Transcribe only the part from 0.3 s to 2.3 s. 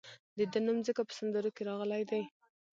د ده نوم ځکه په سندرو کې راغلی دی.